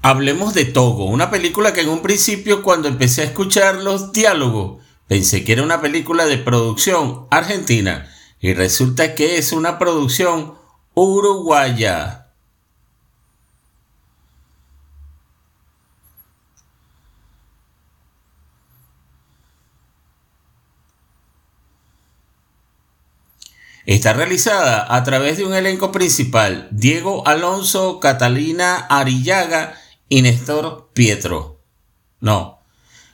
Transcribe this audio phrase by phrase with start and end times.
[0.00, 4.80] Hablemos de Togo, una película que en un principio cuando empecé a escuchar los diálogos
[5.08, 8.08] pensé que era una película de producción argentina
[8.40, 10.54] y resulta que es una producción
[10.94, 12.26] uruguaya.
[23.84, 29.74] Está realizada a través de un elenco principal, Diego Alonso, Catalina Arillaga
[30.08, 31.60] y Néstor Pietro.
[32.20, 32.60] No,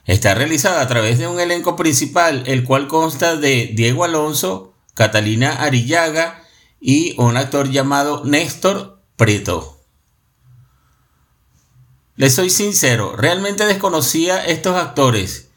[0.05, 5.63] está realizada a través de un elenco principal, el cual consta de Diego Alonso, Catalina
[5.63, 6.43] Arillaga
[6.81, 9.81] y un actor llamado Néstor Prieto.
[12.17, 15.49] Les soy sincero, realmente desconocía estos actores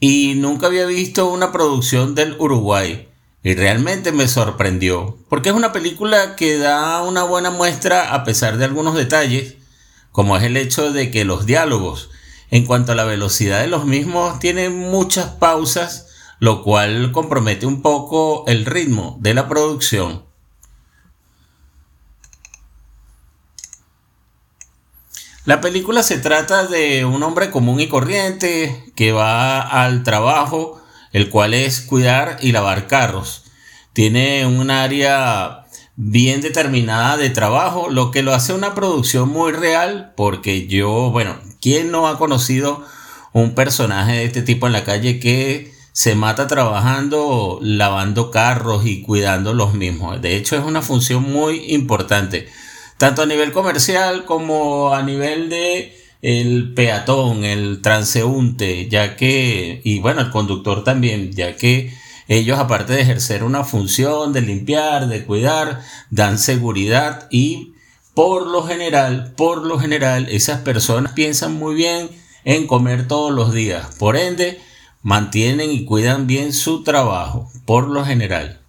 [0.00, 3.08] y nunca había visto una producción del Uruguay.
[3.42, 8.58] Y realmente me sorprendió, porque es una película que da una buena muestra a pesar
[8.58, 9.54] de algunos detalles,
[10.12, 12.10] como es el hecho de que los diálogos,
[12.50, 16.06] en cuanto a la velocidad de los mismos, tienen muchas pausas,
[16.38, 20.24] lo cual compromete un poco el ritmo de la producción.
[25.44, 30.78] La película se trata de un hombre común y corriente que va al trabajo
[31.12, 33.44] el cual es cuidar y lavar carros.
[33.92, 35.57] Tiene un área
[36.00, 41.34] bien determinada de trabajo, lo que lo hace una producción muy real, porque yo, bueno,
[41.60, 42.84] ¿quién no ha conocido
[43.32, 49.02] un personaje de este tipo en la calle que se mata trabajando, lavando carros y
[49.02, 50.22] cuidando los mismos?
[50.22, 52.46] De hecho, es una función muy importante,
[52.96, 59.98] tanto a nivel comercial como a nivel de el peatón, el transeúnte, ya que, y
[59.98, 61.92] bueno, el conductor también, ya que
[62.28, 67.72] ellos aparte de ejercer una función de limpiar, de cuidar, dan seguridad y
[68.14, 72.10] por lo general, por lo general, esas personas piensan muy bien
[72.44, 73.94] en comer todos los días.
[73.98, 74.60] Por ende,
[75.02, 78.60] mantienen y cuidan bien su trabajo, por lo general.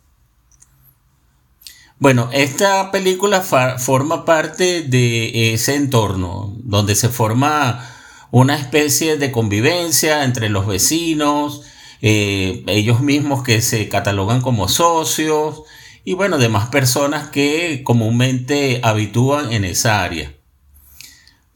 [1.97, 7.85] Bueno, esta película forma parte de ese entorno donde se forma
[8.31, 11.63] una especie de convivencia entre los vecinos,
[12.01, 15.63] eh, ellos mismos que se catalogan como socios
[16.05, 20.33] y bueno, demás personas que comúnmente habitúan en esa área.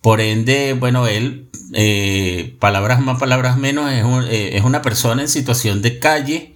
[0.01, 5.29] Por ende, bueno, él, eh, palabras más, palabras menos, es, eh, es una persona en
[5.29, 6.55] situación de calle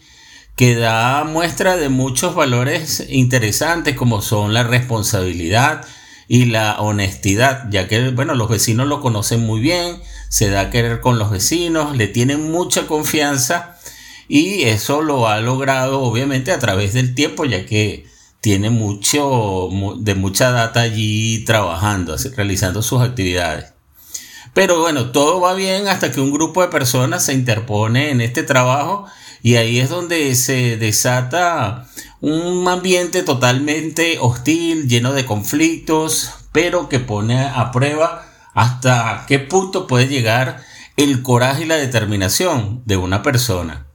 [0.57, 5.85] que da muestra de muchos valores interesantes como son la responsabilidad
[6.27, 10.69] y la honestidad, ya que bueno, los vecinos lo conocen muy bien, se da a
[10.69, 13.77] querer con los vecinos, le tienen mucha confianza
[14.27, 18.05] y eso lo ha logrado obviamente a través del tiempo, ya que
[18.41, 23.73] tiene mucho de mucha data allí trabajando, realizando sus actividades.
[24.53, 28.43] Pero bueno, todo va bien hasta que un grupo de personas se interpone en este
[28.43, 29.05] trabajo
[29.43, 31.87] y ahí es donde se desata
[32.21, 39.85] un ambiente totalmente hostil, lleno de conflictos, pero que pone a prueba hasta qué punto
[39.87, 40.63] puede llegar
[40.95, 43.85] el coraje y la determinación de una persona.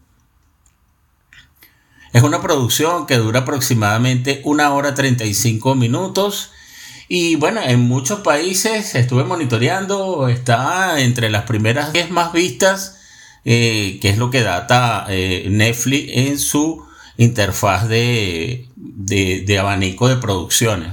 [2.13, 6.53] Es una producción que dura aproximadamente una hora 35 minutos
[7.09, 12.99] y bueno, en muchos países estuve monitoreando, está entre las primeras 10 más vistas
[13.45, 20.17] eh, que es lo que data eh, Netflix en su interfaz de, de abanico de
[20.17, 20.93] producciones.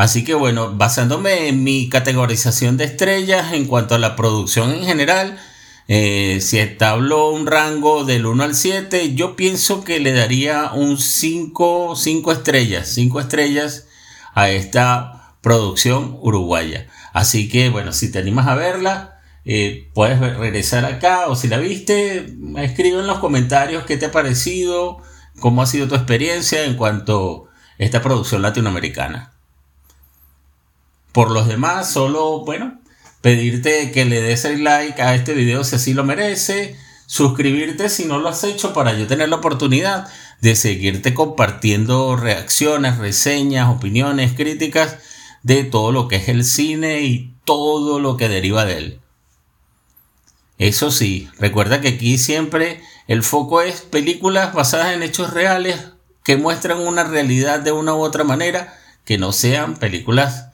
[0.00, 4.84] Así que bueno, basándome en mi categorización de estrellas en cuanto a la producción en
[4.84, 5.38] general,
[5.88, 10.96] eh, si establo un rango del 1 al 7, yo pienso que le daría un
[10.96, 13.88] 5, 5 estrellas, 5 estrellas
[14.32, 16.86] a esta producción uruguaya.
[17.12, 21.58] Así que bueno, si te animas a verla, eh, puedes regresar acá o si la
[21.58, 24.98] viste, escribe en los comentarios qué te ha parecido,
[25.38, 29.32] cómo ha sido tu experiencia en cuanto a esta producción latinoamericana.
[31.12, 32.78] Por los demás, solo, bueno,
[33.20, 36.76] pedirte que le des el like a este video si así lo merece,
[37.06, 40.08] suscribirte si no lo has hecho para yo tener la oportunidad
[40.40, 44.98] de seguirte compartiendo reacciones, reseñas, opiniones, críticas
[45.42, 49.00] de todo lo que es el cine y todo lo que deriva de él.
[50.60, 55.92] Eso sí, recuerda que aquí siempre el foco es películas basadas en hechos reales
[56.22, 60.50] que muestran una realidad de una u otra manera, que no sean películas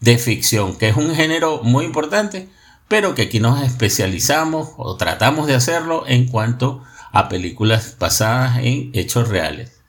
[0.00, 2.48] de ficción, que es un género muy importante,
[2.88, 6.82] pero que aquí nos especializamos o tratamos de hacerlo en cuanto
[7.12, 9.82] a películas basadas en hechos reales.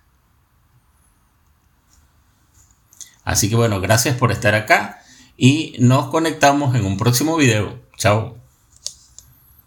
[3.24, 5.02] Así que bueno, gracias por estar acá
[5.38, 7.80] y nos conectamos en un próximo video.
[7.96, 8.43] Chao.